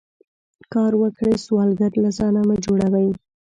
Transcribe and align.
کار 0.73 0.91
وکړئ 1.01 1.33
سوالګر 1.45 1.91
له 2.03 2.09
ځانه 2.17 2.41
مه 2.47 2.55
جوړوئ 2.65 3.09